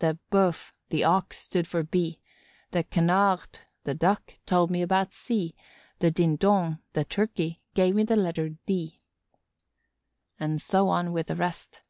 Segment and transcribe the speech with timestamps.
[0.00, 2.18] The Bœuf, the Ox, stood for B;
[2.72, 5.54] the Canard, the Duck, told me about C;
[6.00, 9.00] the Dindon, the Turkey, gave me the letter D.
[10.40, 11.82] And so on with the rest.